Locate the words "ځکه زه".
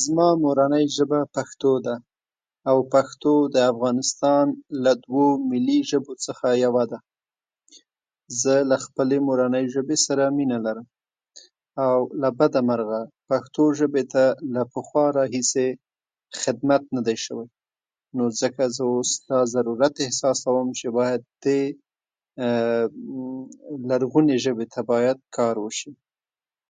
18.40-18.82